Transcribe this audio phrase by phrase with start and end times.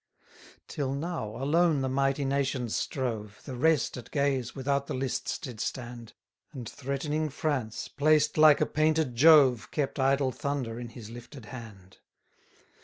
[0.61, 5.37] 39 Till now, alone the mighty nations strove; The rest, at gaze, without the lists
[5.37, 6.13] did stand:
[6.53, 11.97] And threatening France, placed like a painted Jove, Kept idle thunder in his lifted hand.